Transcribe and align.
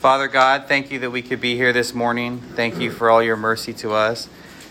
Father 0.00 0.28
God, 0.28 0.64
thank 0.66 0.90
you 0.90 1.00
that 1.00 1.10
we 1.10 1.20
could 1.20 1.42
be 1.42 1.56
here 1.56 1.74
this 1.74 1.92
morning. 1.92 2.40
Thank 2.54 2.80
you 2.80 2.90
for 2.90 3.10
all 3.10 3.22
your 3.22 3.36
mercy 3.36 3.74
to 3.74 3.92
us. 3.92 4.30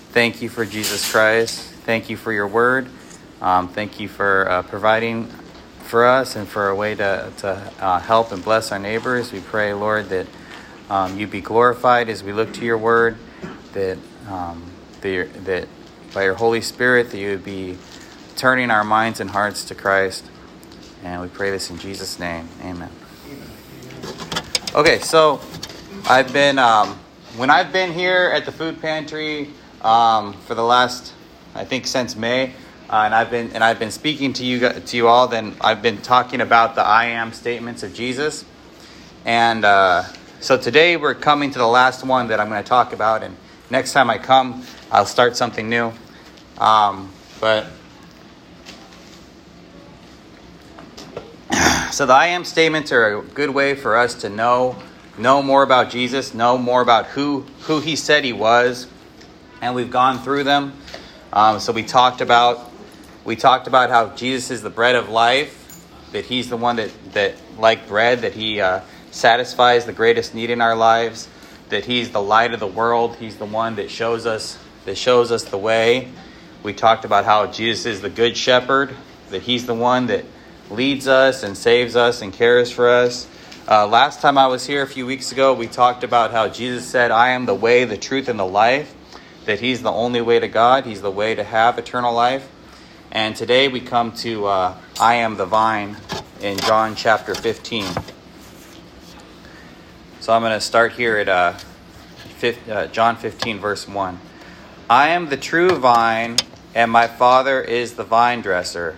Thank 0.09 0.41
you 0.41 0.49
for 0.49 0.65
Jesus 0.65 1.11
Christ. 1.11 1.59
Thank 1.59 2.09
you 2.09 2.17
for 2.17 2.33
your 2.33 2.47
word. 2.47 2.89
Um, 3.39 3.67
thank 3.67 3.99
you 3.99 4.07
for 4.07 4.49
uh, 4.49 4.63
providing 4.63 5.27
for 5.81 6.07
us 6.07 6.35
and 6.35 6.47
for 6.47 6.69
a 6.69 6.75
way 6.75 6.95
to, 6.95 7.31
to 7.37 7.73
uh, 7.79 7.99
help 7.99 8.31
and 8.31 8.43
bless 8.43 8.71
our 8.71 8.79
neighbors. 8.79 9.31
We 9.31 9.41
pray, 9.41 9.71
Lord, 9.71 10.09
that 10.09 10.25
um, 10.89 11.19
you 11.19 11.27
be 11.27 11.41
glorified 11.41 12.09
as 12.09 12.23
we 12.23 12.33
look 12.33 12.51
to 12.55 12.65
your 12.65 12.79
word, 12.79 13.15
that, 13.73 13.99
um, 14.27 14.63
the, 15.01 15.25
that 15.45 15.67
by 16.11 16.23
your 16.23 16.33
Holy 16.33 16.61
Spirit, 16.61 17.11
that 17.11 17.19
you 17.19 17.29
would 17.29 17.45
be 17.45 17.77
turning 18.35 18.71
our 18.71 18.83
minds 18.83 19.19
and 19.19 19.29
hearts 19.29 19.63
to 19.65 19.75
Christ. 19.75 20.25
And 21.03 21.21
we 21.21 21.27
pray 21.27 21.51
this 21.51 21.69
in 21.69 21.77
Jesus' 21.77 22.17
name. 22.17 22.49
Amen. 22.63 22.89
Okay, 24.79 24.99
so 24.99 25.41
I've 26.07 26.31
been, 26.31 26.57
um, 26.57 26.97
when 27.35 27.49
I've 27.49 27.73
been 27.73 27.91
here 27.91 28.31
at 28.33 28.45
the 28.45 28.51
food 28.53 28.79
pantry 28.79 29.49
um, 29.81 30.31
for 30.31 30.55
the 30.55 30.63
last, 30.63 31.11
I 31.53 31.65
think, 31.65 31.85
since 31.85 32.15
May, 32.15 32.53
uh, 32.89 33.01
and 33.03 33.13
I've 33.13 33.29
been 33.29 33.51
and 33.51 33.61
I've 33.61 33.77
been 33.77 33.91
speaking 33.91 34.31
to 34.31 34.45
you 34.45 34.69
to 34.69 34.95
you 34.95 35.09
all. 35.09 35.27
Then 35.27 35.57
I've 35.59 35.81
been 35.81 35.97
talking 35.97 36.39
about 36.39 36.75
the 36.75 36.81
I 36.81 37.07
am 37.07 37.33
statements 37.33 37.83
of 37.83 37.93
Jesus, 37.93 38.45
and 39.25 39.65
uh, 39.65 40.03
so 40.39 40.57
today 40.57 40.95
we're 40.95 41.13
coming 41.13 41.51
to 41.51 41.59
the 41.59 41.67
last 41.67 42.05
one 42.05 42.29
that 42.29 42.39
I'm 42.39 42.47
going 42.47 42.63
to 42.63 42.69
talk 42.69 42.93
about. 42.93 43.21
And 43.21 43.35
next 43.69 43.91
time 43.91 44.09
I 44.09 44.17
come, 44.17 44.63
I'll 44.93 45.05
start 45.05 45.35
something 45.35 45.67
new. 45.67 45.91
Um, 46.57 47.11
but 47.41 47.67
so 51.91 52.05
the 52.05 52.13
I 52.13 52.27
am 52.27 52.45
statements 52.45 52.91
are 52.91 53.17
a 53.17 53.21
good 53.23 53.49
way 53.49 53.73
for 53.73 53.97
us 53.97 54.15
to 54.21 54.29
know 54.29 54.75
know 55.17 55.41
more 55.41 55.63
about 55.63 55.89
Jesus, 55.89 56.33
know 56.33 56.57
more 56.57 56.81
about 56.81 57.07
who 57.07 57.45
who 57.61 57.79
He 57.79 57.95
said 57.95 58.23
He 58.23 58.33
was, 58.33 58.87
and 59.61 59.73
we've 59.75 59.91
gone 59.91 60.19
through 60.19 60.43
them. 60.43 60.73
Um, 61.33 61.59
so 61.59 61.73
we 61.73 61.83
talked 61.83 62.21
about 62.21 62.71
we 63.25 63.35
talked 63.35 63.67
about 63.67 63.89
how 63.89 64.15
Jesus 64.15 64.51
is 64.51 64.61
the 64.61 64.69
bread 64.69 64.95
of 64.95 65.09
life, 65.09 65.83
that 66.11 66.25
He's 66.25 66.49
the 66.49 66.57
one 66.57 66.75
that, 66.75 66.91
that 67.13 67.35
like 67.57 67.87
bread, 67.87 68.19
that 68.21 68.33
He 68.33 68.61
uh, 68.61 68.81
satisfies 69.11 69.85
the 69.85 69.93
greatest 69.93 70.35
need 70.35 70.51
in 70.51 70.61
our 70.61 70.75
lives, 70.75 71.27
that 71.69 71.85
He's 71.85 72.11
the 72.11 72.21
light 72.21 72.53
of 72.53 72.59
the 72.59 72.67
world. 72.67 73.15
He's 73.15 73.37
the 73.37 73.45
one 73.45 73.75
that 73.75 73.89
shows 73.89 74.25
us 74.25 74.59
that 74.85 74.95
shows 74.95 75.31
us 75.31 75.43
the 75.45 75.57
way. 75.57 76.11
We 76.61 76.73
talked 76.73 77.03
about 77.03 77.25
how 77.25 77.47
Jesus 77.47 77.85
is 77.87 78.01
the 78.01 78.09
good 78.09 78.37
shepherd, 78.37 78.95
that 79.31 79.41
He's 79.41 79.65
the 79.65 79.75
one 79.75 80.05
that 80.07 80.25
leads 80.69 81.07
us 81.07 81.43
and 81.43 81.57
saves 81.57 81.95
us 81.95 82.21
and 82.21 82.31
cares 82.31 82.71
for 82.71 82.89
us. 82.89 83.27
Uh, 83.67 83.87
last 83.87 84.21
time 84.21 84.37
I 84.37 84.47
was 84.47 84.65
here 84.65 84.81
a 84.81 84.87
few 84.87 85.05
weeks 85.05 85.31
ago, 85.31 85.53
we 85.53 85.67
talked 85.67 86.03
about 86.03 86.31
how 86.31 86.47
Jesus 86.47 86.87
said, 86.87 87.11
I 87.11 87.29
am 87.29 87.45
the 87.45 87.55
way, 87.55 87.85
the 87.85 87.97
truth, 87.97 88.27
and 88.27 88.39
the 88.39 88.45
life, 88.45 88.95
that 89.45 89.59
He's 89.59 89.81
the 89.81 89.91
only 89.91 90.21
way 90.21 90.39
to 90.39 90.47
God, 90.47 90.85
He's 90.85 91.01
the 91.01 91.11
way 91.11 91.35
to 91.35 91.43
have 91.43 91.77
eternal 91.77 92.13
life. 92.13 92.49
And 93.11 93.35
today 93.35 93.67
we 93.67 93.79
come 93.79 94.11
to 94.17 94.45
uh, 94.45 94.77
I 94.99 95.15
am 95.15 95.37
the 95.37 95.45
vine 95.45 95.97
in 96.41 96.57
John 96.59 96.95
chapter 96.95 97.33
15. 97.33 97.85
So 100.19 100.33
I'm 100.33 100.41
going 100.41 100.53
to 100.53 100.61
start 100.61 100.93
here 100.93 101.17
at 101.17 101.27
uh, 101.27 101.53
5, 101.53 102.69
uh, 102.69 102.87
John 102.87 103.15
15, 103.15 103.59
verse 103.59 103.87
1. 103.87 104.19
I 104.89 105.09
am 105.09 105.29
the 105.29 105.37
true 105.37 105.75
vine, 105.77 106.37
and 106.75 106.91
my 106.91 107.07
Father 107.07 107.61
is 107.61 107.93
the 107.93 108.03
vine 108.03 108.41
dresser. 108.41 108.97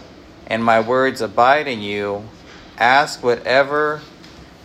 and 0.51 0.61
my 0.61 0.81
words 0.81 1.21
abide 1.21 1.65
in 1.65 1.81
you, 1.81 2.25
ask 2.77 3.23
whatever 3.23 4.01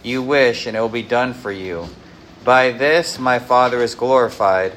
you 0.03 0.21
wish, 0.21 0.67
and 0.67 0.77
it 0.77 0.81
will 0.81 0.89
be 0.89 1.05
done 1.05 1.33
for 1.33 1.53
you. 1.53 1.87
By 2.43 2.73
this 2.73 3.21
my 3.21 3.39
Father 3.39 3.81
is 3.81 3.95
glorified, 3.95 4.73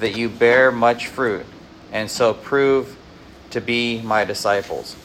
that 0.00 0.18
you 0.18 0.28
bear 0.28 0.70
much 0.70 1.06
fruit, 1.06 1.46
and 1.92 2.10
so 2.10 2.34
prove 2.34 2.94
to 3.52 3.62
be 3.62 4.02
my 4.02 4.26
disciples. 4.26 4.96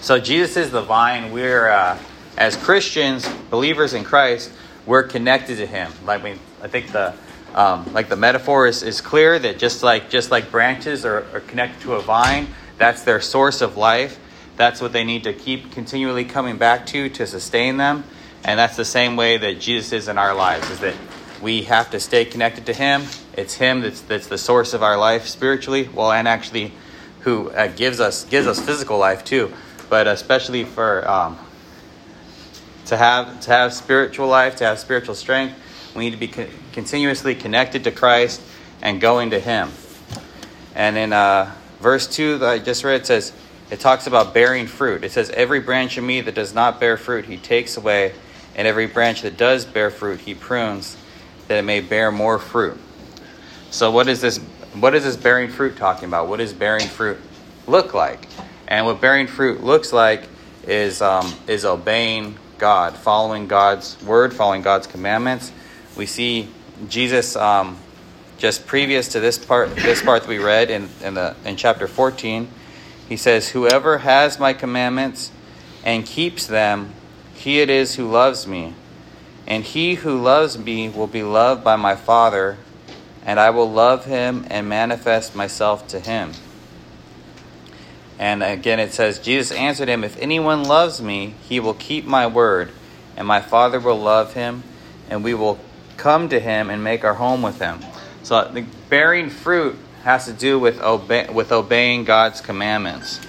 So 0.00 0.18
Jesus 0.18 0.56
is 0.56 0.72
the 0.72 0.82
vine. 0.82 1.30
We're 1.30 1.68
uh, 1.68 1.98
as 2.36 2.56
Christians, 2.56 3.28
believers 3.50 3.94
in 3.94 4.02
Christ, 4.02 4.50
we're 4.84 5.04
connected 5.04 5.58
to 5.58 5.66
Him. 5.66 5.92
Like 6.04 6.24
we, 6.24 6.32
I 6.60 6.66
think 6.66 6.90
the 6.90 7.14
um, 7.54 7.92
like 7.92 8.08
the 8.08 8.16
metaphor 8.16 8.66
is, 8.66 8.82
is 8.82 9.00
clear 9.00 9.38
that 9.38 9.60
just 9.60 9.84
like 9.84 10.10
just 10.10 10.32
like 10.32 10.50
branches 10.50 11.04
are, 11.04 11.24
are 11.32 11.40
connected 11.40 11.82
to 11.82 11.94
a 11.94 12.00
vine, 12.00 12.48
that's 12.78 13.02
their 13.02 13.20
source 13.20 13.60
of 13.60 13.76
life. 13.76 14.18
That's 14.56 14.80
what 14.80 14.92
they 14.92 15.04
need 15.04 15.24
to 15.24 15.32
keep 15.32 15.72
continually 15.72 16.24
coming 16.24 16.58
back 16.58 16.86
to 16.86 17.08
to 17.10 17.26
sustain 17.26 17.76
them. 17.76 18.04
And 18.44 18.58
that's 18.58 18.76
the 18.76 18.84
same 18.84 19.16
way 19.16 19.36
that 19.36 19.60
Jesus 19.60 19.92
is 19.92 20.08
in 20.08 20.18
our 20.18 20.34
lives. 20.34 20.68
Is 20.70 20.80
that 20.80 20.96
we 21.40 21.62
have 21.62 21.90
to 21.90 22.00
stay 22.00 22.24
connected 22.24 22.66
to 22.66 22.72
Him. 22.72 23.04
It's 23.36 23.54
Him 23.54 23.80
that's 23.80 24.00
that's 24.02 24.26
the 24.26 24.38
source 24.38 24.74
of 24.74 24.82
our 24.82 24.96
life 24.96 25.26
spiritually. 25.26 25.88
Well, 25.92 26.12
and 26.12 26.28
actually, 26.28 26.72
who 27.20 27.50
uh, 27.50 27.68
gives 27.68 28.00
us 28.00 28.24
gives 28.24 28.46
us 28.46 28.60
physical 28.60 28.98
life 28.98 29.24
too. 29.24 29.52
But 29.88 30.06
especially 30.06 30.64
for 30.64 31.08
um, 31.08 31.38
to 32.86 32.96
have 32.96 33.40
to 33.40 33.50
have 33.50 33.72
spiritual 33.72 34.28
life, 34.28 34.56
to 34.56 34.64
have 34.64 34.78
spiritual 34.78 35.14
strength, 35.14 35.54
we 35.94 36.04
need 36.04 36.12
to 36.12 36.16
be 36.16 36.28
co- 36.28 36.48
continuously 36.72 37.34
connected 37.34 37.84
to 37.84 37.90
Christ 37.90 38.40
and 38.80 39.00
going 39.00 39.30
to 39.30 39.40
Him. 39.40 39.70
And 40.74 40.96
in 40.96 41.12
uh, 41.12 41.54
verse 41.82 42.06
two 42.06 42.38
that 42.38 42.48
I 42.48 42.58
just 42.58 42.84
read, 42.84 43.04
says 43.04 43.32
it 43.70 43.80
talks 43.80 44.06
about 44.06 44.32
bearing 44.32 44.66
fruit. 44.66 45.04
It 45.04 45.12
says, 45.12 45.30
"Every 45.30 45.60
branch 45.60 45.98
of 45.98 46.04
me 46.04 46.20
that 46.22 46.34
does 46.34 46.54
not 46.54 46.80
bear 46.80 46.96
fruit, 46.96 47.26
He 47.26 47.36
takes 47.36 47.76
away, 47.76 48.12
and 48.54 48.66
every 48.66 48.86
branch 48.86 49.22
that 49.22 49.36
does 49.36 49.64
bear 49.64 49.90
fruit, 49.90 50.20
He 50.20 50.34
prunes, 50.34 50.96
that 51.48 51.58
it 51.58 51.62
may 51.62 51.80
bear 51.80 52.10
more 52.12 52.38
fruit." 52.38 52.78
So, 53.70 53.90
what 53.90 54.08
is 54.08 54.20
this? 54.20 54.38
What 54.74 54.94
is 54.94 55.04
this 55.04 55.16
bearing 55.16 55.50
fruit 55.50 55.76
talking 55.76 56.08
about? 56.08 56.28
What 56.28 56.38
does 56.38 56.52
bearing 56.52 56.86
fruit 56.86 57.18
look 57.66 57.92
like? 57.92 58.26
And 58.68 58.86
what 58.86 59.00
bearing 59.00 59.26
fruit 59.26 59.62
looks 59.62 59.92
like 59.92 60.28
is 60.66 61.02
um, 61.02 61.34
is 61.46 61.64
obeying 61.64 62.36
God, 62.58 62.96
following 62.96 63.48
God's 63.48 64.00
word, 64.02 64.32
following 64.32 64.62
God's 64.62 64.86
commandments. 64.86 65.50
We 65.96 66.06
see 66.06 66.48
Jesus 66.88 67.34
um, 67.36 67.76
just 68.42 68.66
previous 68.66 69.06
to 69.06 69.20
this 69.20 69.38
part, 69.38 69.72
this 69.76 70.02
part 70.02 70.22
that 70.22 70.28
we 70.28 70.40
read 70.40 70.68
in, 70.68 70.88
in 71.00 71.14
the 71.14 71.32
in 71.44 71.54
chapter 71.54 71.86
fourteen. 71.86 72.48
He 73.08 73.16
says, 73.16 73.50
"Whoever 73.50 73.98
has 73.98 74.40
my 74.40 74.52
commandments 74.52 75.30
and 75.84 76.04
keeps 76.04 76.44
them, 76.44 76.92
he 77.34 77.60
it 77.60 77.70
is 77.70 77.94
who 77.94 78.10
loves 78.10 78.44
me, 78.44 78.74
and 79.46 79.62
he 79.62 79.94
who 79.94 80.20
loves 80.20 80.58
me 80.58 80.88
will 80.88 81.06
be 81.06 81.22
loved 81.22 81.62
by 81.62 81.76
my 81.76 81.94
Father, 81.94 82.58
and 83.24 83.38
I 83.38 83.50
will 83.50 83.70
love 83.70 84.06
him 84.06 84.44
and 84.50 84.68
manifest 84.68 85.36
myself 85.36 85.86
to 85.88 86.00
him." 86.00 86.32
And 88.18 88.42
again, 88.42 88.80
it 88.80 88.92
says, 88.92 89.20
Jesus 89.20 89.56
answered 89.56 89.88
him, 89.88 90.02
If 90.02 90.16
anyone 90.20 90.64
loves 90.64 91.00
me, 91.00 91.34
he 91.48 91.60
will 91.60 91.74
keep 91.74 92.06
my 92.06 92.26
word, 92.26 92.72
and 93.16 93.26
my 93.26 93.40
Father 93.40 93.78
will 93.78 94.00
love 94.00 94.34
him, 94.34 94.64
and 95.08 95.22
we 95.22 95.32
will 95.32 95.60
come 95.96 96.28
to 96.28 96.40
him 96.40 96.70
and 96.70 96.82
make 96.82 97.04
our 97.04 97.14
home 97.14 97.42
with 97.42 97.60
him. 97.60 97.80
So, 98.22 98.64
bearing 98.88 99.30
fruit 99.30 99.76
has 100.04 100.26
to 100.26 100.32
do 100.32 100.58
with, 100.58 100.80
obe- 100.80 101.30
with 101.30 101.50
obeying 101.50 102.04
God's 102.04 102.40
commandments. 102.40 103.20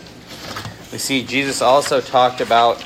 We 0.92 1.00
see 1.00 1.24
Jesus 1.24 1.62
also 1.62 2.02
talked 2.02 2.42
about 2.42 2.84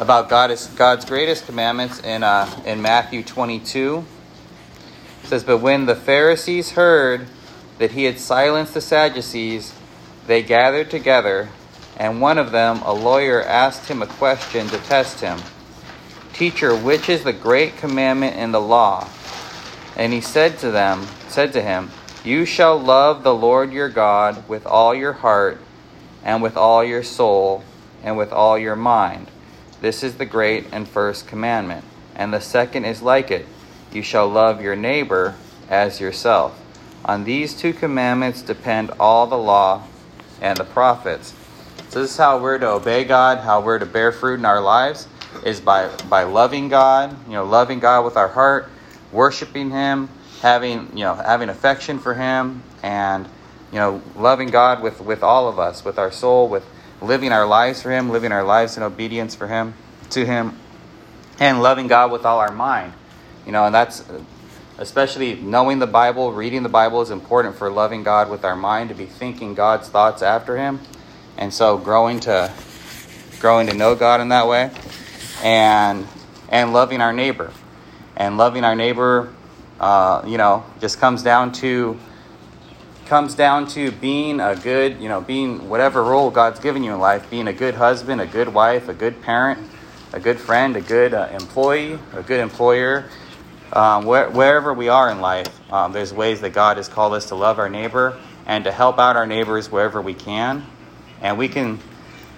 about 0.00 0.28
God's 0.28 1.04
greatest 1.04 1.44
commandments 1.44 2.00
in 2.00 2.22
uh, 2.22 2.48
in 2.64 2.80
Matthew 2.80 3.22
22. 3.22 4.04
It 5.24 5.28
says, 5.28 5.44
"But 5.44 5.58
when 5.58 5.84
the 5.84 5.94
Pharisees 5.96 6.72
heard 6.72 7.26
that 7.78 7.90
he 7.90 8.04
had 8.04 8.18
silenced 8.18 8.72
the 8.72 8.80
Sadducees, 8.80 9.74
they 10.26 10.42
gathered 10.42 10.90
together, 10.90 11.50
and 11.98 12.22
one 12.22 12.38
of 12.38 12.52
them, 12.52 12.80
a 12.82 12.92
lawyer, 12.94 13.42
asked 13.42 13.88
him 13.88 14.00
a 14.00 14.06
question 14.06 14.68
to 14.68 14.78
test 14.78 15.20
him. 15.20 15.40
Teacher, 16.32 16.74
which 16.74 17.10
is 17.10 17.24
the 17.24 17.34
great 17.34 17.76
commandment 17.76 18.36
in 18.36 18.52
the 18.52 18.60
law?" 18.60 19.06
And 19.98 20.12
he 20.12 20.20
said 20.20 20.58
to 20.60 20.70
them, 20.70 21.06
said 21.28 21.52
to 21.54 21.60
him, 21.60 21.90
"You 22.24 22.46
shall 22.46 22.78
love 22.78 23.24
the 23.24 23.34
Lord 23.34 23.72
your 23.72 23.88
God 23.88 24.48
with 24.48 24.64
all 24.64 24.94
your 24.94 25.12
heart, 25.12 25.58
and 26.24 26.40
with 26.40 26.56
all 26.56 26.84
your 26.84 27.02
soul, 27.02 27.64
and 28.02 28.16
with 28.16 28.32
all 28.32 28.56
your 28.56 28.76
mind." 28.76 29.26
This 29.80 30.02
is 30.02 30.14
the 30.14 30.24
great 30.24 30.66
and 30.72 30.88
first 30.88 31.26
commandment. 31.26 31.84
And 32.14 32.32
the 32.32 32.40
second 32.40 32.84
is 32.84 33.02
like 33.02 33.30
it 33.30 33.46
you 33.92 34.02
shall 34.02 34.28
love 34.28 34.60
your 34.60 34.76
neighbor 34.76 35.34
as 35.68 36.00
yourself. 36.00 36.58
On 37.04 37.24
these 37.24 37.54
two 37.54 37.72
commandments 37.72 38.42
depend 38.42 38.90
all 39.00 39.26
the 39.26 39.38
law 39.38 39.82
and 40.40 40.56
the 40.56 40.64
prophets. 40.64 41.32
So, 41.88 42.02
this 42.02 42.10
is 42.10 42.16
how 42.16 42.38
we're 42.38 42.58
to 42.58 42.68
obey 42.68 43.04
God, 43.04 43.38
how 43.38 43.60
we're 43.60 43.78
to 43.78 43.86
bear 43.86 44.12
fruit 44.12 44.38
in 44.38 44.44
our 44.44 44.60
lives, 44.60 45.08
is 45.44 45.60
by, 45.60 45.88
by 46.08 46.24
loving 46.24 46.68
God, 46.68 47.16
you 47.26 47.32
know, 47.32 47.44
loving 47.44 47.78
God 47.78 48.04
with 48.04 48.16
our 48.16 48.28
heart, 48.28 48.68
worshiping 49.12 49.70
Him, 49.70 50.08
having, 50.40 50.96
you 50.96 51.04
know, 51.04 51.14
having 51.14 51.48
affection 51.48 51.98
for 51.98 52.14
Him, 52.14 52.62
and, 52.82 53.26
you 53.72 53.78
know, 53.78 54.02
loving 54.16 54.48
God 54.48 54.82
with, 54.82 55.00
with 55.00 55.22
all 55.22 55.48
of 55.48 55.58
us, 55.58 55.84
with 55.84 55.98
our 55.98 56.12
soul, 56.12 56.48
with 56.48 56.64
living 57.00 57.32
our 57.32 57.46
lives 57.46 57.82
for 57.82 57.90
Him, 57.90 58.10
living 58.10 58.32
our 58.32 58.44
lives 58.44 58.76
in 58.76 58.82
obedience 58.82 59.34
for 59.34 59.46
Him, 59.46 59.74
to 60.10 60.24
Him, 60.24 60.58
and 61.38 61.62
loving 61.62 61.86
God 61.86 62.10
with 62.10 62.24
all 62.24 62.38
our 62.38 62.52
mind. 62.52 62.92
You 63.46 63.52
know, 63.52 63.64
and 63.64 63.74
that's 63.74 64.04
especially 64.78 65.34
knowing 65.34 65.80
the 65.80 65.86
Bible, 65.86 66.32
reading 66.32 66.62
the 66.62 66.68
Bible 66.68 67.02
is 67.02 67.10
important 67.10 67.56
for 67.56 67.70
loving 67.70 68.02
God 68.02 68.30
with 68.30 68.44
our 68.44 68.56
mind, 68.56 68.90
to 68.90 68.94
be 68.94 69.06
thinking 69.06 69.54
God's 69.54 69.88
thoughts 69.88 70.22
after 70.22 70.56
Him, 70.56 70.80
and 71.36 71.52
so 71.52 71.76
growing 71.78 72.20
to 72.20 72.52
growing 73.40 73.68
to 73.68 73.74
know 73.74 73.94
God 73.94 74.20
in 74.20 74.28
that 74.28 74.48
way, 74.48 74.70
and 75.42 76.06
and 76.48 76.72
loving 76.72 77.00
our 77.00 77.12
neighbor, 77.12 77.52
and 78.18 78.36
loving 78.36 78.64
our 78.64 78.74
neighbor, 78.74 79.32
uh, 79.80 80.22
you 80.26 80.36
know, 80.36 80.64
just 80.80 80.98
comes 80.98 81.22
down 81.22 81.52
to 81.52 81.98
comes 83.06 83.34
down 83.34 83.66
to 83.66 83.90
being 83.90 84.38
a 84.38 84.54
good, 84.54 85.00
you 85.00 85.08
know, 85.08 85.22
being 85.22 85.70
whatever 85.70 86.04
role 86.04 86.30
God's 86.30 86.60
given 86.60 86.82
you 86.82 86.92
in 86.92 87.00
life, 87.00 87.30
being 87.30 87.48
a 87.48 87.54
good 87.54 87.74
husband, 87.74 88.20
a 88.20 88.26
good 88.26 88.52
wife, 88.52 88.88
a 88.88 88.92
good 88.92 89.22
parent, 89.22 89.58
a 90.12 90.20
good 90.20 90.38
friend, 90.38 90.76
a 90.76 90.82
good 90.82 91.14
uh, 91.14 91.28
employee, 91.32 91.98
a 92.12 92.22
good 92.22 92.40
employer. 92.40 93.06
Um, 93.72 94.04
where, 94.04 94.28
wherever 94.28 94.74
we 94.74 94.88
are 94.88 95.10
in 95.10 95.20
life, 95.20 95.48
um, 95.72 95.92
there's 95.92 96.12
ways 96.12 96.42
that 96.42 96.52
God 96.52 96.76
has 96.76 96.88
called 96.88 97.14
us 97.14 97.26
to 97.26 97.34
love 97.34 97.58
our 97.58 97.68
neighbor 97.70 98.18
and 98.46 98.64
to 98.64 98.72
help 98.72 98.98
out 98.98 99.16
our 99.16 99.26
neighbors 99.26 99.70
wherever 99.70 100.02
we 100.02 100.14
can. 100.14 100.66
And 101.22 101.38
we 101.38 101.48
can 101.48 101.78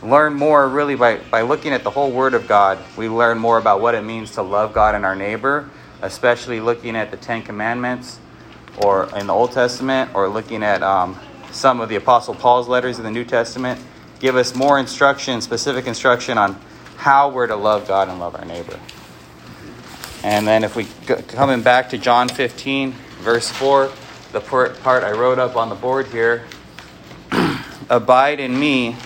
learn 0.03 0.35
more 0.35 0.69
really 0.69 0.95
by, 0.95 1.19
by 1.31 1.43
looking 1.43 1.73
at 1.73 1.85
the 1.85 1.91
whole 1.91 2.11
Word 2.11 2.35
of 2.35 2.49
God. 2.49 2.79
We 2.97 3.09
learn 3.09 3.39
more 3.39 3.59
about 3.59 3.81
what 3.81 3.95
it 3.95 4.03
means 4.03 4.33
to 4.33 4.43
love 4.43 4.73
God 4.73 4.95
and 4.95 5.05
our 5.05 5.17
neighbor, 5.17 5.69
especially 6.03 6.61
looking 6.61 6.97
at 6.97 7.11
the 7.11 7.17
Ten 7.17 7.43
Commandments 7.43 8.19
or 8.83 9.15
in 9.17 9.27
the 9.27 9.35
Old 9.35 9.53
Testament 9.53 10.11
or 10.15 10.29
looking 10.29 10.63
at 10.63 10.83
um, 10.83 11.19
some 11.51 11.81
of 11.81 11.89
the 11.89 11.97
Apostle 11.97 12.35
Paul's 12.35 12.69
letters 12.69 12.99
in 12.99 13.05
the 13.05 13.11
New 13.11 13.25
Testament 13.25 13.81
give 14.21 14.37
us 14.37 14.55
more 14.55 14.79
instruction, 14.79 15.41
specific 15.41 15.87
instruction 15.87 16.39
on 16.39 16.61
how 16.97 17.31
we're 17.31 17.47
to 17.47 17.57
love 17.57 17.89
God 17.89 18.09
and 18.09 18.21
love 18.21 18.35
our 18.35 18.45
neighbor. 18.45 18.79
And 20.23 20.47
then 20.47 20.65
if 20.65 20.77
we 20.77 20.87
coming 21.29 21.63
back 21.63 21.91
to 21.91 21.99
John 21.99 22.29
15, 22.29 22.93
verse 23.21 23.51
4, 23.51 23.91
the 24.33 24.41
part 24.41 25.03
I 25.03 25.13
wrote 25.13 25.39
up 25.39 25.57
on 25.57 25.71
the 25.71 25.75
board 25.75 26.09
here, 26.09 26.45
abide 27.91 28.39
in 28.39 28.59
me 28.59 28.97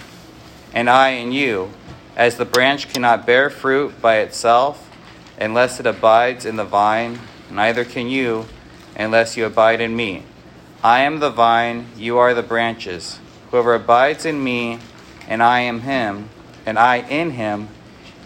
and 0.75 0.91
I 0.91 1.11
in 1.11 1.31
you, 1.33 1.71
as 2.17 2.37
the 2.37 2.45
branch 2.45 2.93
cannot 2.93 3.25
bear 3.25 3.49
fruit 3.49 4.03
by 4.03 4.17
itself 4.19 4.91
unless 5.39 5.81
it 5.81 5.87
abides 5.87 6.45
in 6.45 6.57
the 6.57 6.65
vine, 6.65 7.21
neither 7.51 7.85
can 7.85 8.09
you 8.09 8.47
unless 8.97 9.37
you 9.37 9.47
abide 9.47 9.81
in 9.81 9.95
me. 9.97 10.25
I 10.83 11.01
am 11.01 11.21
the 11.21 11.31
vine, 11.31 11.87
you 11.97 12.19
are 12.19 12.35
the 12.35 12.43
branches. 12.43 13.21
Whoever 13.51 13.75
abides 13.75 14.27
in 14.27 14.43
me, 14.43 14.81
and 15.29 15.43
I 15.43 15.61
am 15.61 15.81
him, 15.81 16.29
and 16.67 16.79
I 16.79 16.97
in 16.97 17.31
him, 17.31 17.69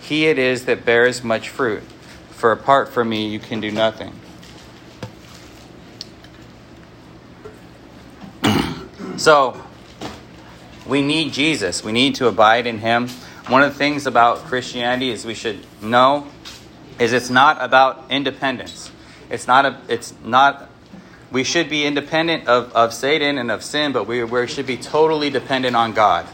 he 0.00 0.26
it 0.26 0.38
is 0.38 0.64
that 0.64 0.84
bears 0.84 1.22
much 1.22 1.50
fruit. 1.50 1.82
For 2.30 2.50
apart 2.50 2.88
from 2.88 3.10
me, 3.10 3.28
you 3.28 3.38
can 3.38 3.60
do 3.60 3.70
nothing. 3.70 4.12
so, 9.16 9.62
we 10.88 11.02
need 11.02 11.32
Jesus. 11.32 11.84
We 11.84 11.92
need 11.92 12.14
to 12.16 12.26
abide 12.26 12.66
in 12.66 12.78
him. 12.78 13.08
One 13.48 13.62
of 13.62 13.72
the 13.72 13.78
things 13.78 14.06
about 14.06 14.38
Christianity 14.38 15.10
is 15.10 15.24
we 15.24 15.34
should 15.34 15.58
know 15.82 16.26
is 16.98 17.12
it's 17.12 17.30
not 17.30 17.58
about 17.60 18.04
independence. 18.10 18.90
It's 19.30 19.46
not 19.46 19.66
a. 19.66 19.78
It's 19.88 20.14
not. 20.24 20.68
We 21.30 21.44
should 21.44 21.68
be 21.68 21.84
independent 21.84 22.48
of, 22.48 22.72
of 22.72 22.94
Satan 22.94 23.36
and 23.36 23.50
of 23.50 23.62
sin, 23.62 23.92
but 23.92 24.06
we, 24.06 24.24
we 24.24 24.46
should 24.46 24.66
be 24.66 24.78
totally 24.78 25.28
dependent 25.28 25.76
on 25.76 25.92
God. 25.92 26.26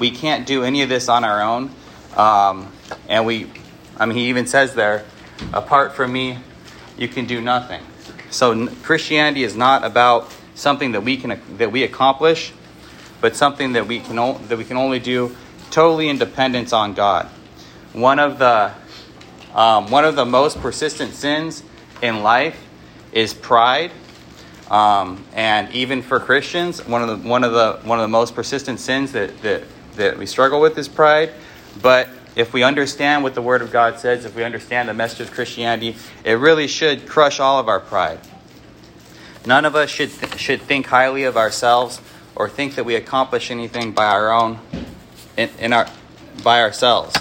We 0.00 0.10
can't 0.10 0.44
do 0.44 0.64
any 0.64 0.82
of 0.82 0.88
this 0.88 1.08
on 1.08 1.22
our 1.22 1.40
own. 1.40 1.70
Um, 2.16 2.72
and 3.08 3.26
we, 3.26 3.48
I 3.96 4.06
mean, 4.06 4.18
he 4.18 4.28
even 4.28 4.48
says 4.48 4.74
there, 4.74 5.04
apart 5.52 5.92
from 5.92 6.12
me, 6.12 6.38
you 6.98 7.06
can 7.06 7.26
do 7.26 7.40
nothing. 7.40 7.80
So 8.30 8.66
Christianity 8.82 9.44
is 9.44 9.54
not 9.54 9.84
about 9.84 10.34
something 10.56 10.92
that 10.92 11.02
we 11.02 11.16
can 11.16 11.40
that 11.58 11.70
we 11.70 11.84
accomplish, 11.84 12.52
but 13.24 13.34
something 13.34 13.72
that 13.72 13.86
we 13.86 14.00
can 14.00 14.16
that 14.48 14.58
we 14.58 14.66
can 14.66 14.76
only 14.76 14.98
do 14.98 15.34
totally 15.70 16.10
in 16.10 16.18
dependence 16.18 16.74
on 16.74 16.92
God. 16.92 17.26
One 17.94 18.18
of 18.18 18.38
the 18.38 18.70
um, 19.54 19.90
one 19.90 20.04
of 20.04 20.14
the 20.14 20.26
most 20.26 20.60
persistent 20.60 21.14
sins 21.14 21.62
in 22.02 22.22
life 22.22 22.62
is 23.12 23.32
pride. 23.32 23.92
Um, 24.70 25.24
and 25.32 25.72
even 25.72 26.02
for 26.02 26.20
Christians, 26.20 26.86
one 26.86 27.00
of 27.00 27.08
the 27.08 27.26
one 27.26 27.44
of 27.44 27.52
the 27.52 27.80
one 27.88 27.98
of 27.98 28.02
the 28.02 28.08
most 28.08 28.34
persistent 28.34 28.78
sins 28.78 29.12
that, 29.12 29.40
that 29.40 29.62
that 29.96 30.18
we 30.18 30.26
struggle 30.26 30.60
with 30.60 30.76
is 30.76 30.86
pride. 30.86 31.32
But 31.80 32.10
if 32.36 32.52
we 32.52 32.62
understand 32.62 33.22
what 33.22 33.34
the 33.34 33.40
Word 33.40 33.62
of 33.62 33.72
God 33.72 33.98
says, 33.98 34.26
if 34.26 34.36
we 34.36 34.44
understand 34.44 34.90
the 34.90 34.92
message 34.92 35.20
of 35.20 35.30
Christianity, 35.30 35.96
it 36.24 36.34
really 36.34 36.66
should 36.66 37.08
crush 37.08 37.40
all 37.40 37.58
of 37.58 37.68
our 37.68 37.80
pride. 37.80 38.20
None 39.46 39.64
of 39.64 39.74
us 39.74 39.88
should 39.88 40.12
th- 40.12 40.38
should 40.38 40.60
think 40.60 40.88
highly 40.88 41.24
of 41.24 41.38
ourselves 41.38 42.02
or 42.36 42.48
think 42.48 42.74
that 42.74 42.84
we 42.84 42.94
accomplish 42.94 43.50
anything 43.50 43.92
by 43.92 44.06
our 44.06 44.32
own 44.32 44.58
in, 45.36 45.50
in 45.58 45.72
our 45.72 45.88
by 46.42 46.60
ourselves. 46.60 47.14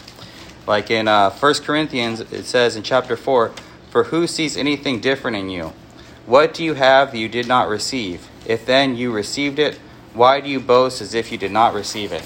Like 0.66 0.90
in 0.90 1.08
uh, 1.08 1.30
1 1.30 1.54
Corinthians, 1.64 2.22
it 2.22 2.46
says 2.46 2.76
in 2.76 2.84
chapter 2.84 3.18
4, 3.18 3.52
for 3.90 4.06
who 4.06 4.28
sees 4.28 4.56
anything 4.56 5.02
different 5.02 5.38
in 5.38 5.50
you? 5.50 5.74
What 6.26 6.54
do 6.54 6.64
you 6.64 6.74
have 6.74 7.12
that 7.12 7.18
you 7.18 7.28
did 7.28 7.48
not 7.48 7.68
receive? 7.68 8.28
If 8.46 8.66
then 8.66 8.96
you 8.96 9.12
received 9.12 9.60
it, 9.60 9.78
why 10.14 10.40
do 10.40 10.50
you 10.50 10.60
boast 10.60 11.02
as 11.02 11.14
if 11.14 11.32
you 11.32 11.38
did 11.38 11.52
not 11.52 11.74
receive 11.74 12.12
it? 12.14 12.24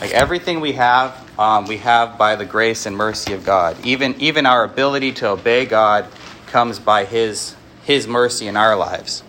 Like 0.00 0.12
everything 0.12 0.60
we 0.60 0.72
have, 0.72 1.38
um, 1.38 1.66
we 1.66 1.76
have 1.78 2.16
by 2.16 2.36
the 2.36 2.46
grace 2.46 2.86
and 2.86 2.96
mercy 2.96 3.34
of 3.34 3.44
God. 3.44 3.76
Even 3.84 4.14
even 4.20 4.46
our 4.46 4.64
ability 4.64 5.12
to 5.12 5.28
obey 5.28 5.66
God 5.66 6.06
comes 6.46 6.78
by 6.78 7.04
His 7.04 7.54
His 7.84 8.06
mercy 8.06 8.46
in 8.46 8.56
our 8.56 8.76
lives. 8.76 9.22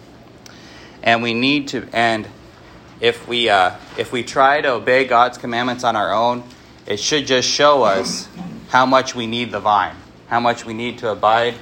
And 1.03 1.21
we 1.21 1.33
need 1.33 1.69
to. 1.69 1.87
And 1.91 2.27
if 3.01 3.27
we 3.27 3.49
uh, 3.49 3.75
if 3.97 4.13
we 4.13 4.23
try 4.23 4.61
to 4.61 4.69
obey 4.69 5.05
God's 5.05 5.37
commandments 5.37 5.83
on 5.83 5.97
our 5.97 6.13
own, 6.13 6.43
it 6.85 6.99
should 6.99 7.27
just 7.27 7.49
show 7.49 7.83
us 7.83 8.29
how 8.69 8.85
much 8.85 9.15
we 9.15 9.27
need 9.27 9.51
the 9.51 9.59
vine 9.59 9.95
how 10.31 10.39
much 10.39 10.65
we 10.65 10.73
need 10.73 10.97
to 10.99 11.09
abide 11.09 11.53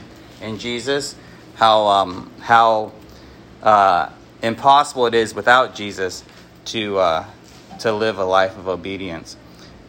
in 0.42 0.60
Jesus, 0.60 1.16
how 1.56 1.88
um, 1.88 2.32
how 2.40 2.92
uh, 3.64 4.10
impossible 4.44 5.08
it 5.08 5.16
is 5.16 5.34
without 5.34 5.74
Jesus 5.74 6.24
to 6.66 7.00
uh, 7.00 7.26
to 7.80 7.92
live 7.92 8.20
a 8.20 8.24
life 8.24 8.56
of 8.60 8.68
obedience, 8.68 9.36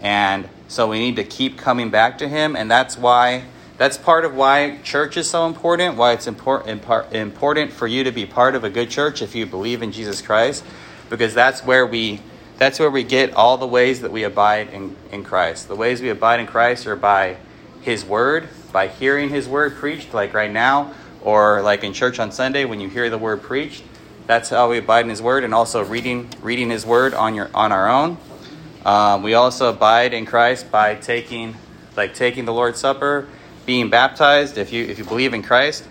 and 0.00 0.48
so 0.66 0.88
we 0.88 0.98
need 0.98 1.16
to 1.16 1.24
keep 1.24 1.58
coming 1.58 1.90
back 1.90 2.16
to 2.18 2.26
Him, 2.26 2.56
and 2.56 2.70
that's 2.70 2.96
why 2.96 3.44
that's 3.76 3.98
part 3.98 4.24
of 4.24 4.34
why 4.34 4.78
church 4.78 5.18
is 5.18 5.28
so 5.28 5.46
important. 5.46 5.96
Why 5.96 6.12
it's 6.12 6.26
important 6.26 6.82
important 7.12 7.72
for 7.74 7.86
you 7.86 8.02
to 8.04 8.10
be 8.10 8.24
part 8.24 8.54
of 8.54 8.64
a 8.64 8.70
good 8.70 8.88
church 8.88 9.20
if 9.20 9.34
you 9.34 9.44
believe 9.44 9.82
in 9.82 9.92
Jesus 9.92 10.22
Christ, 10.22 10.64
because 11.10 11.34
that's 11.34 11.62
where 11.62 11.86
we 11.86 12.20
that's 12.56 12.78
where 12.78 12.90
we 12.90 13.04
get 13.04 13.34
all 13.34 13.58
the 13.58 13.66
ways 13.66 14.02
that 14.02 14.12
we 14.12 14.22
abide 14.22 14.68
in, 14.68 14.94
in 15.12 15.24
Christ. 15.24 15.68
The 15.68 15.76
ways 15.76 16.02
we 16.02 16.10
abide 16.10 16.40
in 16.40 16.46
Christ 16.46 16.86
are 16.86 16.96
by 16.96 17.36
His 17.80 18.04
Word, 18.04 18.50
by 18.72 18.88
hearing 18.88 19.28
his 19.30 19.48
word 19.48 19.76
preached, 19.76 20.14
like 20.14 20.34
right 20.34 20.50
now, 20.50 20.94
or 21.22 21.62
like 21.62 21.84
in 21.84 21.92
church 21.92 22.18
on 22.18 22.32
Sunday 22.32 22.64
when 22.64 22.80
you 22.80 22.88
hear 22.88 23.10
the 23.10 23.18
word 23.18 23.42
preached. 23.42 23.82
That's 24.26 24.50
how 24.50 24.70
we 24.70 24.78
abide 24.78 25.04
in 25.04 25.10
his 25.10 25.22
word, 25.22 25.44
and 25.44 25.52
also 25.52 25.84
reading 25.84 26.30
reading 26.40 26.70
his 26.70 26.86
word 26.86 27.14
on 27.14 27.34
your 27.34 27.50
on 27.54 27.72
our 27.72 27.88
own. 27.88 28.16
Um, 28.84 29.22
we 29.22 29.34
also 29.34 29.70
abide 29.70 30.14
in 30.14 30.24
Christ 30.24 30.70
by 30.70 30.94
taking 30.94 31.56
like 31.96 32.14
taking 32.14 32.44
the 32.44 32.52
Lord's 32.52 32.78
Supper, 32.78 33.26
being 33.66 33.90
baptized. 33.90 34.56
If 34.56 34.72
you 34.72 34.84
if 34.84 34.98
you 34.98 35.04
believe 35.04 35.34
in 35.34 35.42
Christ 35.42 35.84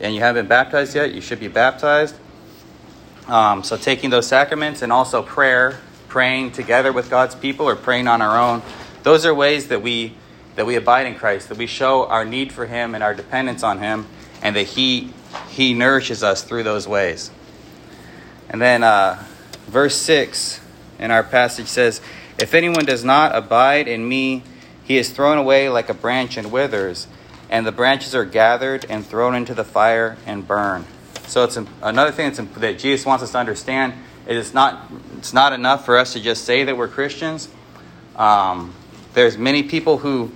and 0.00 0.14
you 0.14 0.20
haven't 0.20 0.44
been 0.44 0.48
baptized 0.48 0.94
yet, 0.94 1.14
you 1.14 1.20
should 1.20 1.40
be 1.40 1.48
baptized. 1.48 2.14
Um, 3.28 3.62
so 3.62 3.76
taking 3.76 4.08
those 4.08 4.26
sacraments 4.26 4.80
and 4.80 4.90
also 4.90 5.22
prayer, 5.22 5.78
praying 6.08 6.52
together 6.52 6.92
with 6.92 7.10
God's 7.10 7.34
people 7.34 7.68
or 7.68 7.76
praying 7.76 8.08
on 8.08 8.22
our 8.22 8.38
own. 8.38 8.62
Those 9.02 9.26
are 9.26 9.34
ways 9.34 9.68
that 9.68 9.82
we 9.82 10.14
that 10.56 10.66
we 10.66 10.74
abide 10.74 11.06
in 11.06 11.14
Christ, 11.14 11.50
that 11.50 11.58
we 11.58 11.66
show 11.66 12.06
our 12.06 12.24
need 12.24 12.52
for 12.52 12.66
Him 12.66 12.94
and 12.94 13.04
our 13.04 13.14
dependence 13.14 13.62
on 13.62 13.78
Him, 13.78 14.06
and 14.42 14.56
that 14.56 14.66
He 14.66 15.12
He 15.50 15.74
nourishes 15.74 16.22
us 16.22 16.42
through 16.42 16.62
those 16.62 16.88
ways. 16.88 17.30
And 18.48 18.60
then 18.60 18.82
uh, 18.82 19.22
verse 19.66 19.94
six 19.94 20.60
in 20.98 21.10
our 21.10 21.22
passage 21.22 21.66
says, 21.66 22.00
"If 22.38 22.54
anyone 22.54 22.86
does 22.86 23.04
not 23.04 23.36
abide 23.36 23.88
in 23.88 24.08
me, 24.08 24.42
he 24.82 24.96
is 24.96 25.10
thrown 25.10 25.36
away 25.36 25.68
like 25.68 25.90
a 25.90 25.94
branch 25.94 26.38
and 26.38 26.50
withers, 26.50 27.06
and 27.50 27.66
the 27.66 27.72
branches 27.72 28.14
are 28.14 28.24
gathered 28.24 28.86
and 28.88 29.06
thrown 29.06 29.34
into 29.34 29.52
the 29.52 29.64
fire 29.64 30.16
and 30.26 30.48
burn." 30.48 30.86
So 31.28 31.44
it's 31.44 31.58
another 31.82 32.10
thing 32.10 32.32
that 32.56 32.78
Jesus 32.78 33.04
wants 33.04 33.22
us 33.22 33.32
to 33.32 33.38
understand 33.38 33.92
is 34.26 34.46
it's 34.46 34.54
not 34.54 34.90
it's 35.18 35.34
not 35.34 35.52
enough 35.52 35.84
for 35.84 35.98
us 35.98 36.14
to 36.14 36.20
just 36.20 36.44
say 36.44 36.64
that 36.64 36.76
we're 36.76 36.88
Christians. 36.88 37.48
Um, 38.16 38.74
there's 39.12 39.36
many 39.36 39.62
people 39.62 39.98
who 39.98 40.32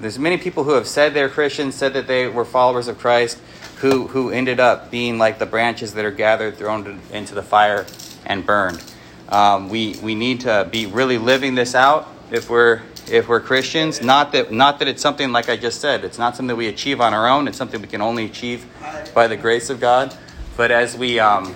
there's 0.00 0.18
many 0.18 0.36
people 0.36 0.62
who 0.64 0.72
have 0.72 0.86
said 0.86 1.14
they're 1.14 1.28
Christians, 1.28 1.74
said 1.74 1.94
that 1.94 2.06
they 2.06 2.28
were 2.28 2.44
followers 2.44 2.86
of 2.86 2.98
Christ, 2.98 3.40
who 3.78 4.06
who 4.06 4.30
ended 4.30 4.60
up 4.60 4.90
being 4.90 5.18
like 5.18 5.40
the 5.40 5.46
branches 5.46 5.94
that 5.94 6.04
are 6.04 6.12
gathered, 6.12 6.56
thrown 6.56 7.00
into 7.12 7.34
the 7.34 7.42
fire, 7.42 7.84
and 8.24 8.46
burned. 8.46 8.82
Um, 9.28 9.68
we 9.68 9.96
we 10.00 10.14
need 10.14 10.42
to 10.42 10.68
be 10.70 10.86
really 10.86 11.18
living 11.18 11.56
this 11.56 11.74
out 11.74 12.08
if 12.30 12.48
we're 12.48 12.82
if 13.10 13.28
we're 13.28 13.40
Christians. 13.40 14.00
Not 14.00 14.30
that 14.32 14.52
not 14.52 14.78
that 14.78 14.86
it's 14.86 15.02
something 15.02 15.32
like 15.32 15.48
I 15.48 15.56
just 15.56 15.80
said. 15.80 16.04
It's 16.04 16.18
not 16.18 16.36
something 16.36 16.56
we 16.56 16.68
achieve 16.68 17.00
on 17.00 17.14
our 17.14 17.28
own. 17.28 17.48
It's 17.48 17.58
something 17.58 17.80
we 17.80 17.88
can 17.88 18.00
only 18.00 18.26
achieve 18.26 18.64
by 19.12 19.26
the 19.26 19.36
grace 19.36 19.70
of 19.70 19.80
God. 19.80 20.16
But 20.56 20.70
as 20.70 20.96
we, 20.96 21.20
um, 21.20 21.54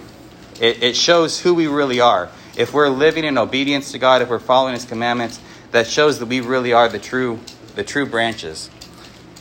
it, 0.61 0.83
it 0.83 0.97
shows 0.97 1.41
who 1.41 1.55
we 1.55 1.67
really 1.67 2.01
are. 2.01 2.29
If 2.57 2.75
we're 2.75 2.91
living 2.91 3.25
in 3.25 3.39
obedience 3.39 3.93
to 3.93 3.99
God, 3.99 4.21
if 4.21 4.29
we're 4.29 4.39
following 4.39 4.75
His 4.75 4.85
commandments, 4.85 5.41
that 5.71 5.87
shows 5.87 6.19
that 6.19 6.27
we 6.27 6.41
really 6.41 6.73
are 6.73 6.89
the 6.89 6.99
true, 6.99 7.41
the 7.77 7.85
true 7.85 8.05
branches, 8.05 8.69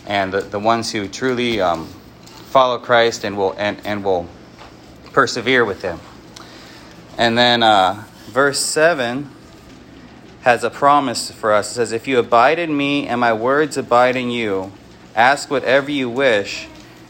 and 0.05 0.31
the, 0.31 0.41
the 0.41 0.59
ones 0.59 0.91
who 0.91 1.07
truly 1.07 1.59
um, 1.59 1.87
follow 2.51 2.77
Christ 2.77 3.23
and 3.25 3.35
will 3.35 3.53
and, 3.57 3.81
and 3.83 4.03
will 4.03 4.29
persevere 5.11 5.65
with 5.65 5.81
Him. 5.81 5.99
And 7.17 7.37
then 7.37 7.63
uh, 7.63 8.05
verse 8.27 8.59
seven 8.59 9.29
has 10.41 10.63
a 10.63 10.69
promise 10.69 11.31
for 11.31 11.51
us. 11.51 11.71
It 11.71 11.73
says, 11.73 11.91
"If 11.91 12.07
you 12.07 12.19
abide 12.19 12.59
in 12.59 12.77
me 12.77 13.07
and 13.07 13.19
my 13.19 13.33
words 13.33 13.75
abide 13.75 14.15
in 14.15 14.29
you, 14.29 14.71
ask 15.15 15.51
whatever 15.51 15.91
you 15.91 16.09
wish, 16.09 16.67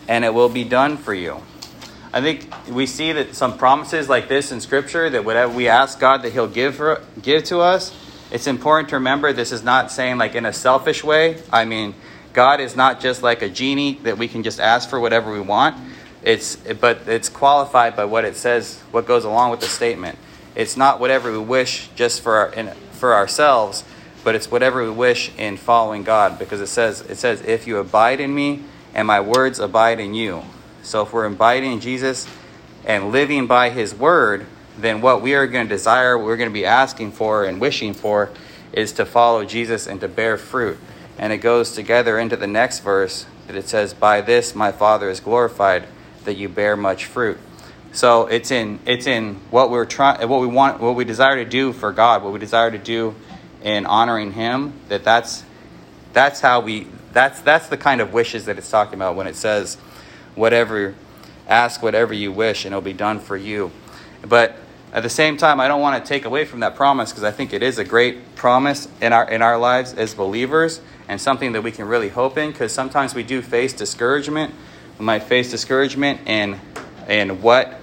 and 0.07 0.25
it 0.25 0.33
will 0.33 0.49
be 0.49 0.63
done 0.63 0.97
for 0.97 1.13
you." 1.13 1.43
I 2.11 2.21
think 2.21 2.47
we 2.67 2.87
see 2.87 3.11
that 3.11 3.35
some 3.35 3.57
promises 3.57 4.09
like 4.09 4.27
this 4.27 4.51
in 4.51 4.61
Scripture 4.61 5.09
that 5.11 5.25
whatever 5.25 5.53
we 5.53 5.67
ask 5.67 5.99
God 5.99 6.23
that 6.23 6.33
He'll 6.33 6.47
give 6.47 6.75
for, 6.75 7.03
give 7.21 7.43
to 7.45 7.59
us, 7.59 7.95
it's 8.31 8.47
important 8.47 8.89
to 8.89 8.95
remember 8.95 9.31
this 9.31 9.51
is 9.51 9.63
not 9.63 9.91
saying 9.91 10.17
like 10.17 10.33
in 10.33 10.45
a 10.45 10.53
selfish 10.53 11.03
way. 11.03 11.41
I 11.51 11.65
mean, 11.65 11.93
God 12.33 12.61
is 12.61 12.75
not 12.75 12.99
just 12.99 13.21
like 13.21 13.41
a 13.41 13.49
genie 13.49 13.99
that 14.03 14.17
we 14.17 14.27
can 14.27 14.41
just 14.41 14.59
ask 14.59 14.89
for 14.89 14.99
whatever 14.99 15.31
we 15.31 15.41
want. 15.41 15.75
It's 16.23 16.55
but 16.55 17.07
it's 17.07 17.29
qualified 17.29 17.95
by 17.95 18.05
what 18.05 18.25
it 18.25 18.35
says, 18.35 18.79
what 18.91 19.05
goes 19.05 19.23
along 19.23 19.51
with 19.51 19.59
the 19.59 19.67
statement. 19.67 20.17
It's 20.55 20.75
not 20.75 20.99
whatever 20.99 21.31
we 21.31 21.39
wish 21.39 21.89
just 21.95 22.21
for 22.21 22.35
our, 22.35 22.53
in, 22.53 22.69
for 22.91 23.13
ourselves, 23.13 23.83
but 24.23 24.35
it's 24.35 24.51
whatever 24.51 24.83
we 24.83 24.89
wish 24.89 25.31
in 25.37 25.57
following 25.57 26.03
God, 26.03 26.37
because 26.37 26.59
it 26.59 26.67
says 26.67 27.01
it 27.01 27.15
says 27.15 27.41
if 27.41 27.67
you 27.67 27.77
abide 27.77 28.19
in 28.19 28.33
me 28.33 28.63
and 28.93 29.07
my 29.07 29.21
words 29.21 29.59
abide 29.59 29.99
in 29.99 30.13
you. 30.13 30.43
So 30.83 31.03
if 31.03 31.13
we're 31.13 31.25
abiding 31.25 31.73
in 31.73 31.79
Jesus 31.79 32.27
and 32.85 33.11
living 33.11 33.47
by 33.47 33.69
his 33.69 33.93
word, 33.93 34.45
then 34.77 35.01
what 35.01 35.21
we 35.21 35.33
are 35.35 35.47
going 35.47 35.67
to 35.67 35.69
desire, 35.69 36.17
what 36.17 36.25
we're 36.25 36.37
going 36.37 36.49
to 36.49 36.53
be 36.53 36.65
asking 36.65 37.11
for 37.11 37.45
and 37.45 37.59
wishing 37.59 37.93
for, 37.93 38.29
is 38.71 38.93
to 38.93 39.05
follow 39.05 39.45
Jesus 39.45 39.87
and 39.87 39.99
to 40.01 40.07
bear 40.07 40.37
fruit. 40.37 40.77
And 41.17 41.33
it 41.33 41.37
goes 41.37 41.73
together 41.73 42.17
into 42.17 42.37
the 42.37 42.47
next 42.47 42.79
verse 42.79 43.25
that 43.47 43.55
it 43.55 43.67
says, 43.67 43.93
By 43.93 44.21
this 44.21 44.55
my 44.55 44.71
Father 44.71 45.09
is 45.09 45.19
glorified, 45.19 45.85
that 46.23 46.35
you 46.35 46.47
bear 46.47 46.77
much 46.77 47.05
fruit. 47.05 47.37
So 47.91 48.27
it's 48.27 48.51
in 48.51 48.79
it's 48.85 49.07
in 49.07 49.35
what 49.49 49.71
we're 49.71 49.85
trying 49.85 50.27
what 50.29 50.41
we 50.41 50.47
want 50.47 50.79
what 50.79 50.95
we 50.95 51.05
desire 51.05 51.43
to 51.43 51.49
do 51.49 51.73
for 51.73 51.91
God, 51.91 52.23
what 52.23 52.31
we 52.31 52.39
desire 52.39 52.69
to 52.69 52.77
do 52.77 53.15
in 53.63 53.85
honoring 53.85 54.33
him, 54.33 54.73
that 54.89 55.03
that's 55.03 55.43
that's 56.13 56.39
how 56.39 56.61
we 56.61 56.87
that's 57.11 57.41
that's 57.41 57.67
the 57.67 57.77
kind 57.77 58.01
of 58.01 58.13
wishes 58.13 58.45
that 58.45 58.57
it's 58.57 58.69
talking 58.69 58.93
about 58.93 59.15
when 59.15 59.27
it 59.27 59.35
says 59.35 59.77
whatever, 60.35 60.95
ask 61.47 61.81
whatever 61.81 62.13
you 62.13 62.31
wish, 62.31 62.65
and 62.65 62.73
it'll 62.73 62.81
be 62.81 62.93
done 62.93 63.19
for 63.19 63.37
you. 63.37 63.71
But 64.21 64.57
at 64.91 65.03
the 65.03 65.09
same 65.09 65.37
time, 65.37 65.59
I 65.59 65.67
don't 65.67 65.81
want 65.81 66.03
to 66.03 66.07
take 66.07 66.25
away 66.25 66.45
from 66.45 66.61
that 66.61 66.75
promise 66.75 67.11
because 67.11 67.23
I 67.23 67.31
think 67.31 67.53
it 67.53 67.61
is 67.61 67.77
a 67.77 67.83
great 67.83 68.35
promise 68.35 68.87
in 69.01 69.13
our 69.13 69.29
in 69.29 69.41
our 69.41 69.57
lives 69.57 69.93
as 69.93 70.15
believers 70.15 70.81
and 71.07 71.21
something 71.21 71.51
that 71.51 71.61
we 71.61 71.71
can 71.71 71.87
really 71.87 72.09
hope 72.09 72.37
in. 72.37 72.51
Because 72.51 72.71
sometimes 72.71 73.13
we 73.13 73.23
do 73.23 73.41
face 73.41 73.71
discouragement. 73.73 74.53
We 74.97 75.05
might 75.05 75.23
face 75.23 75.51
discouragement 75.51 76.27
in 76.27 76.59
in 77.07 77.41
what 77.41 77.79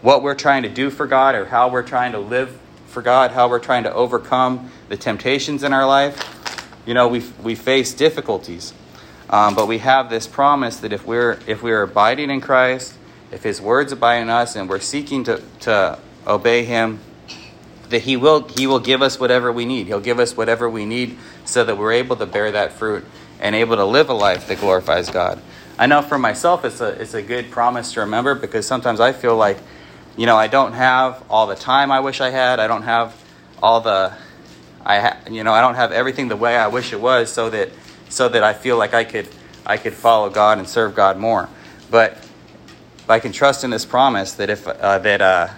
what 0.00 0.22
we're 0.22 0.34
trying 0.34 0.62
to 0.62 0.70
do 0.70 0.88
for 0.88 1.06
God 1.06 1.34
or 1.34 1.44
how 1.44 1.68
we're 1.68 1.82
trying 1.82 2.12
to 2.12 2.18
live 2.18 2.58
for 2.86 3.02
God, 3.02 3.32
how 3.32 3.48
we're 3.48 3.58
trying 3.58 3.84
to 3.84 3.92
overcome 3.92 4.70
the 4.88 4.96
temptations 4.96 5.62
in 5.62 5.74
our 5.74 5.86
life. 5.86 6.26
You 6.86 6.94
know, 6.94 7.08
we 7.08 7.22
we 7.42 7.54
face 7.54 7.92
difficulties. 7.92 8.72
Um, 9.30 9.54
but 9.54 9.68
we 9.68 9.78
have 9.78 10.10
this 10.10 10.26
promise 10.26 10.78
that 10.78 10.92
if 10.92 11.06
we're 11.06 11.38
if 11.46 11.62
we're 11.62 11.82
abiding 11.82 12.30
in 12.30 12.40
Christ, 12.40 12.94
if 13.30 13.44
His 13.44 13.60
words 13.60 13.92
abide 13.92 14.16
in 14.16 14.28
us, 14.28 14.56
and 14.56 14.68
we're 14.68 14.80
seeking 14.80 15.22
to, 15.24 15.40
to 15.60 15.98
obey 16.26 16.64
Him, 16.64 16.98
that 17.90 18.02
He 18.02 18.16
will 18.16 18.48
He 18.48 18.66
will 18.66 18.80
give 18.80 19.02
us 19.02 19.20
whatever 19.20 19.52
we 19.52 19.64
need. 19.64 19.86
He'll 19.86 20.00
give 20.00 20.18
us 20.18 20.36
whatever 20.36 20.68
we 20.68 20.84
need 20.84 21.16
so 21.44 21.64
that 21.64 21.78
we're 21.78 21.92
able 21.92 22.16
to 22.16 22.26
bear 22.26 22.50
that 22.50 22.72
fruit 22.72 23.04
and 23.38 23.54
able 23.54 23.76
to 23.76 23.84
live 23.84 24.10
a 24.10 24.14
life 24.14 24.48
that 24.48 24.58
glorifies 24.58 25.10
God. 25.10 25.40
I 25.78 25.86
know 25.86 26.02
for 26.02 26.18
myself 26.18 26.64
it's 26.64 26.80
a 26.80 26.88
it's 27.00 27.14
a 27.14 27.22
good 27.22 27.52
promise 27.52 27.92
to 27.92 28.00
remember 28.00 28.34
because 28.34 28.66
sometimes 28.66 28.98
I 28.98 29.12
feel 29.12 29.36
like, 29.36 29.58
you 30.16 30.26
know, 30.26 30.36
I 30.36 30.48
don't 30.48 30.72
have 30.72 31.24
all 31.30 31.46
the 31.46 31.54
time 31.54 31.92
I 31.92 32.00
wish 32.00 32.20
I 32.20 32.30
had. 32.30 32.58
I 32.58 32.66
don't 32.66 32.82
have 32.82 33.14
all 33.62 33.80
the 33.80 34.12
I 34.84 35.00
ha- 35.00 35.18
you 35.30 35.44
know 35.44 35.52
I 35.52 35.60
don't 35.60 35.76
have 35.76 35.92
everything 35.92 36.26
the 36.26 36.36
way 36.36 36.56
I 36.56 36.66
wish 36.66 36.92
it 36.92 37.00
was, 37.00 37.32
so 37.32 37.48
that 37.50 37.70
so 38.10 38.28
that 38.28 38.44
I 38.44 38.52
feel 38.52 38.76
like 38.76 38.92
I 38.92 39.04
could 39.04 39.28
I 39.64 39.76
could 39.76 39.94
follow 39.94 40.28
God 40.28 40.58
and 40.58 40.68
serve 40.68 40.94
God 40.94 41.16
more. 41.16 41.48
But 41.90 42.12
if 42.98 43.08
I 43.08 43.18
can 43.20 43.32
trust 43.32 43.64
in 43.64 43.70
this 43.70 43.84
promise 43.84 44.32
that 44.32 44.50
if 44.50 44.66
uh, 44.66 44.98
that 44.98 45.22
uh, 45.22 45.48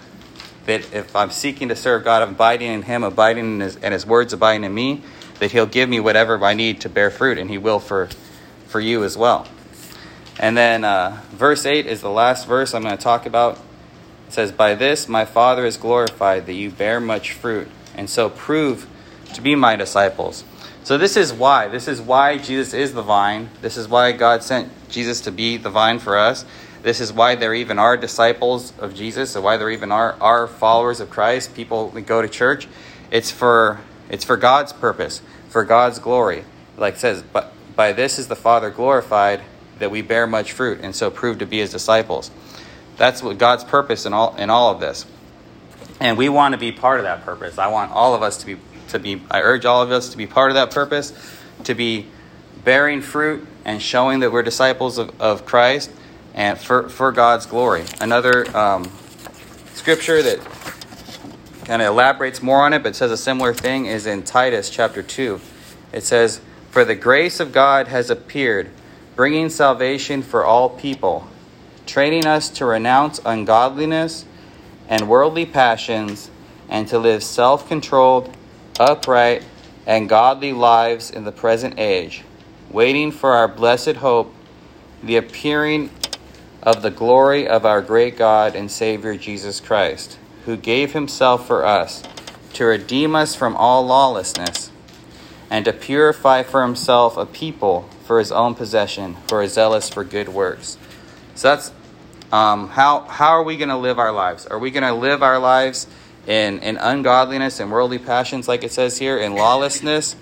that 0.67 0.93
if 0.95 1.17
I'm 1.17 1.31
seeking 1.31 1.69
to 1.69 1.77
serve 1.77 2.05
God, 2.05 2.23
abiding 2.23 2.71
in 2.71 2.83
Him, 2.83 3.03
abiding 3.03 3.55
in 3.55 3.61
His 3.61 3.77
and 3.77 3.93
His 3.93 4.07
words 4.07 4.33
abiding 4.33 4.65
in 4.65 4.75
me, 4.75 5.03
that 5.41 5.51
He'll 5.51 5.67
give 5.67 5.89
me 5.89 5.99
whatever 5.99 6.43
I 6.45 6.55
need 6.55 6.83
to 6.83 6.89
bear 6.89 7.11
fruit, 7.11 7.39
and 7.39 7.51
He 7.51 7.59
will 7.59 7.81
for 7.81 8.09
for 8.67 8.81
you 8.81 9.03
as 9.03 9.17
well. 9.17 9.47
And 10.39 10.57
then 10.57 10.85
uh, 10.85 11.21
verse 11.31 11.67
eight 11.67 11.87
is 11.87 12.01
the 12.01 12.11
last 12.11 12.47
verse 12.47 12.75
I'm 12.75 12.83
going 12.83 12.97
to 12.97 13.03
talk 13.03 13.27
about. 13.27 13.59
It 14.29 14.35
says, 14.35 14.53
"By 14.53 14.75
this 14.75 15.09
my 15.09 15.25
Father 15.25 15.65
is 15.65 15.77
glorified, 15.77 16.47
that 16.47 16.55
you 16.55 16.71
bear 16.71 17.01
much 17.01 17.33
fruit, 17.33 17.69
and 17.95 18.09
so 18.09 18.29
prove 18.29 18.87
to 19.35 19.41
be 19.41 19.55
my 19.55 19.77
disciples." 19.77 20.45
So 20.85 20.99
this 20.99 21.17
is 21.17 21.33
why. 21.33 21.69
This 21.69 21.87
is 21.87 22.01
why 22.01 22.39
Jesus 22.39 22.75
is 22.75 22.93
the 22.93 23.03
vine. 23.03 23.51
This 23.61 23.77
is 23.77 23.87
why 23.87 24.13
God 24.13 24.43
sent 24.43 24.71
Jesus 24.89 25.21
to 25.23 25.31
be 25.31 25.57
the 25.57 25.71
vine 25.71 26.01
for 26.01 26.19
us. 26.19 26.45
This 26.83 27.01
is 27.01 27.13
why 27.13 27.37
there 27.37 27.55
even 27.55 27.79
are 27.79 27.97
disciples 27.97 28.73
of 28.81 28.93
Jesus, 28.93 29.37
and 29.37 29.45
why 29.45 29.57
there 29.57 29.71
even 29.71 29.93
are, 29.93 30.17
are 30.21 30.49
followers 30.49 30.99
of 30.99 31.11
Christ, 31.11 31.55
people 31.55 31.91
that 31.91 32.03
go 32.03 32.21
to 32.21 32.29
church. 32.29 32.67
It's 33.11 33.31
for 33.31 33.81
it's 34.11 34.25
for 34.25 34.37
God's 34.37 34.73
purpose, 34.73 35.23
for 35.49 35.65
God's 35.65 35.99
glory. 36.01 36.45
Like 36.77 36.95
it 36.95 37.01
says, 37.01 37.23
but 37.23 37.53
by 37.77 37.93
this 37.93 38.19
is 38.19 38.27
the 38.27 38.37
Father 38.37 38.69
glorified 38.69 39.41
that 39.79 39.91
we 39.91 40.03
bear 40.03 40.27
much 40.27 40.53
fruit 40.53 40.81
and 40.83 40.95
so 40.95 41.11
prove 41.11 41.39
to 41.39 41.47
be 41.47 41.59
his 41.59 41.71
disciples. 41.71 42.31
That's 42.97 43.23
what 43.23 43.39
God's 43.39 43.65
purpose 43.65 44.05
in 44.05 44.13
all 44.13 44.35
in 44.37 44.51
all 44.51 44.73
of 44.73 44.81
this. 44.81 45.07
And 46.01 46.19
we 46.19 46.29
want 46.29 46.53
to 46.53 46.59
be 46.59 46.73
part 46.73 46.99
of 46.99 47.05
that 47.05 47.25
purpose. 47.25 47.59
I 47.59 47.69
want 47.69 47.93
all 47.93 48.15
of 48.15 48.23
us 48.23 48.39
to 48.39 48.47
be 48.47 48.57
to 48.93 48.99
be 48.99 49.21
I 49.31 49.43
urge 49.43 49.65
all 49.65 49.83
of 49.83 49.91
us 49.91 50.11
to 50.11 50.17
be 50.17 50.27
part 50.27 50.51
of 50.51 50.55
that 50.55 50.71
purpose, 50.71 51.13
to 51.65 51.75
be 51.75 52.07
bearing 52.65 53.03
fruit 53.03 53.47
and 53.65 53.83
showing 53.83 54.21
that 54.21 54.33
we're 54.33 54.43
disciples 54.43 54.99
of, 54.99 55.21
of 55.21 55.45
Christ 55.45 55.91
and 56.35 56.59
for, 56.59 56.89
for 56.89 57.13
God's 57.13 57.47
glory. 57.47 57.85
Another 58.01 58.57
um, 58.57 58.91
scripture 59.75 60.23
that 60.23 60.39
kind 61.65 61.83
of 61.83 61.89
elaborates 61.89 62.43
more 62.43 62.63
on 62.63 62.73
it, 62.73 62.83
but 62.83 62.97
says 62.97 63.11
a 63.11 63.17
similar 63.17 63.53
thing, 63.53 63.87
is 63.87 64.07
in 64.07 64.23
Titus 64.23 64.71
chapter 64.71 65.03
2. 65.03 65.41
It 65.93 66.05
says, 66.05 66.41
For 66.71 66.85
the 66.85 66.95
grace 66.95 67.41
of 67.41 67.53
God 67.53 67.89
has 67.89 68.11
appeared, 68.11 68.71
bringing 69.15 69.49
salvation 69.49 70.23
for 70.23 70.45
all 70.45 70.71
people, 70.71 71.29
training 71.87 72.27
us 72.27 72.49
to 72.51 72.65
renounce 72.65 73.21
ungodliness 73.25 74.25
and 74.89 75.09
worldly 75.09 75.47
passions, 75.47 76.31
and 76.69 76.89
to 76.89 76.99
live 76.99 77.23
self 77.23 77.69
controlled 77.69 78.35
upright, 78.79 79.45
and 79.87 80.09
godly 80.09 80.53
lives 80.53 81.11
in 81.11 81.25
the 81.25 81.33
present 81.33 81.79
age, 81.79 82.23
waiting 82.71 83.11
for 83.11 83.33
our 83.33 83.49
blessed 83.49 83.97
hope, 83.97 84.33
the 85.03 85.17
appearing 85.17 85.91
of 86.63 86.83
the 86.83 86.91
glory 86.91 87.47
of 87.47 87.67
our 87.67 87.83
great 87.83 88.17
God 88.17 88.55
and 88.55 88.71
Savior 88.71 89.17
Jesus 89.17 89.61
Christ, 89.61 90.19
who 90.45 90.57
gave 90.57 90.93
himself 90.93 91.47
for 91.47 91.67
us 91.67 92.03
to 92.55 92.65
redeem 92.65 93.15
us 93.15 93.35
from 93.35 93.57
all 93.57 93.85
lawlessness 93.85 94.71
and 95.51 95.65
to 95.65 95.73
purify 95.73 96.43
for 96.43 96.63
himself 96.63 97.17
a 97.17 97.27
people 97.27 97.89
for 98.05 98.19
his 98.19 98.33
own 98.33 98.55
possession, 98.55 99.17
who 99.29 99.37
are 99.37 99.47
zealous 99.47 99.89
for 99.89 100.05
good 100.05 100.29
works. 100.29 100.79
So 101.35 101.49
that's 101.49 101.73
um, 102.33 102.69
how 102.69 103.01
how 103.01 103.31
are 103.31 103.43
we 103.43 103.57
going 103.57 103.69
to 103.69 103.77
live 103.77 103.99
our 103.99 104.13
lives? 104.13 104.47
Are 104.47 104.59
we 104.59 104.71
going 104.71 104.85
to 104.85 104.95
live 104.95 105.23
our 105.23 105.39
lives 105.39 105.87
in 106.27 106.59
in 106.61 106.77
ungodliness 106.77 107.61
and 107.61 107.71
worldly 107.71 107.99
passions, 107.99 108.49
like 108.49 108.65
it 108.65 108.73
says 108.73 108.99
here, 108.99 109.19
in 109.19 109.35
lawlessness, 109.35 110.17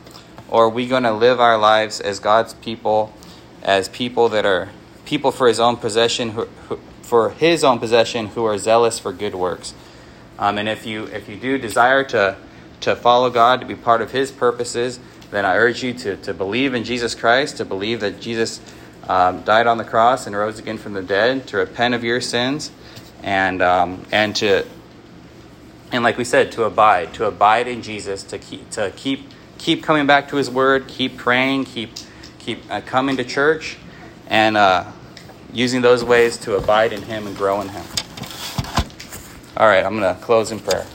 or 0.49 0.65
are 0.65 0.69
we 0.69 0.87
going 0.87 1.03
to 1.03 1.13
live 1.13 1.41
our 1.41 1.59
lives 1.59 2.01
as 2.01 2.19
God's 2.19 2.55
people, 2.55 3.13
as 3.63 3.89
people 3.89 4.29
that 4.31 4.47
are 4.47 4.69
people 5.05 5.31
for 5.31 5.47
His 5.47 5.61
own 5.61 5.77
possession, 5.77 6.31
who, 6.31 6.45
who, 6.69 6.81
for 7.03 7.31
His 7.31 7.65
own 7.65 7.79
possession, 7.79 8.27
who 8.29 8.45
are 8.45 8.59
zealous 8.59 8.99
for 8.99 9.13
good 9.13 9.35
works? 9.35 9.75
Um, 10.39 10.59
and 10.59 10.69
if 10.69 10.87
you 10.87 11.05
if 11.05 11.29
you 11.29 11.37
do 11.37 11.59
desire 11.59 12.05
to 12.05 12.37
to 12.81 12.97
follow 12.97 13.29
God, 13.29 13.61
to 13.61 13.67
be 13.67 13.77
part 13.77 14.01
of 14.01 14.11
His 14.11 14.33
purposes, 14.33 14.99
then 15.31 15.45
I 15.45 15.57
urge 15.57 15.83
you 15.83 15.95
to, 15.95 16.17
to 16.17 16.35
believe 16.35 16.75
in 16.75 16.85
Jesus 16.85 17.15
Christ, 17.15 17.59
to 17.59 17.65
believe 17.65 18.01
that 18.01 18.21
Jesus 18.21 18.61
um, 19.09 19.43
died 19.43 19.67
on 19.67 19.79
the 19.79 19.85
cross 19.85 20.27
and 20.27 20.35
rose 20.35 20.59
again 20.59 20.79
from 20.79 20.95
the 20.95 21.03
dead, 21.03 21.47
to 21.49 21.59
repent 21.59 21.95
of 21.95 22.03
your 22.03 22.21
sins, 22.21 22.71
and 23.23 23.61
um, 23.61 24.07
and 24.11 24.35
to 24.37 24.65
and 25.93 26.05
like 26.05 26.17
we 26.17 26.25
said, 26.25 26.53
to 26.53 26.65
abide, 26.65 27.15
to 27.15 27.27
abide 27.27 27.69
in 27.69 27.83
Jesus, 27.83 28.23
to 28.25 28.39
keep 28.39 28.71
to 28.71 28.93
keep 28.97 29.29
keep 29.59 29.83
coming 29.83 30.07
back 30.07 30.29
to 30.29 30.37
His 30.37 30.51
Word, 30.51 30.89
keep 30.89 31.17
praying, 31.17 31.65
keep 31.65 31.91
keep 32.39 32.59
uh, 32.71 32.81
coming 32.81 33.17
to 33.17 33.25
church, 33.25 33.77
and 34.29 34.57
uh, 34.57 34.91
using 35.53 35.83
those 35.83 36.05
ways 36.05 36.37
to 36.39 36.57
abide 36.57 36.93
in 36.93 37.03
Him 37.03 37.27
and 37.27 37.37
grow 37.37 37.61
in 37.61 37.69
Him. 37.69 37.85
All 39.57 39.67
right, 39.67 39.85
I'm 39.85 39.99
going 39.99 40.15
to 40.15 40.21
close 40.23 40.51
in 40.53 40.61
prayer. 40.61 40.87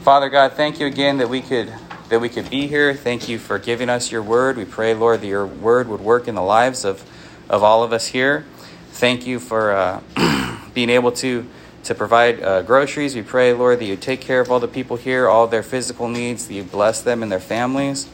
Father 0.00 0.28
God, 0.28 0.52
thank 0.52 0.80
you 0.80 0.86
again 0.86 1.18
that 1.18 1.28
we 1.28 1.40
could 1.40 1.72
that 2.08 2.20
we 2.20 2.28
could 2.28 2.48
be 2.48 2.66
here. 2.66 2.94
Thank 2.94 3.28
you 3.28 3.38
for 3.38 3.58
giving 3.58 3.88
us 3.88 4.12
your 4.12 4.22
word. 4.22 4.56
We 4.56 4.64
pray, 4.64 4.94
Lord, 4.94 5.20
that 5.20 5.26
your 5.26 5.46
word 5.46 5.88
would 5.88 6.00
work 6.00 6.28
in 6.28 6.34
the 6.34 6.42
lives 6.42 6.84
of, 6.84 7.04
of 7.48 7.62
all 7.62 7.82
of 7.82 7.92
us 7.92 8.06
here. 8.06 8.44
Thank 8.92 9.26
you 9.26 9.40
for 9.40 9.72
uh, 9.72 10.60
being 10.74 10.90
able 10.90 11.12
to, 11.12 11.46
to 11.86 11.94
provide 11.94 12.42
uh, 12.42 12.62
groceries. 12.62 13.14
We 13.14 13.22
pray, 13.22 13.52
Lord, 13.52 13.78
that 13.78 13.84
you 13.84 13.96
take 13.96 14.20
care 14.20 14.40
of 14.40 14.50
all 14.50 14.60
the 14.60 14.68
people 14.68 14.96
here, 14.96 15.28
all 15.28 15.46
their 15.46 15.62
physical 15.62 16.08
needs, 16.08 16.48
that 16.48 16.54
you 16.54 16.64
bless 16.64 17.00
them 17.00 17.22
and 17.22 17.30
their 17.30 17.40
families. 17.40 18.08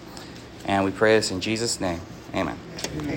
And 0.66 0.84
we 0.84 0.90
pray 0.90 1.16
this 1.16 1.30
in 1.30 1.40
Jesus' 1.40 1.80
name. 1.80 2.00
Amen. 2.34 2.58
Amen. 2.98 3.12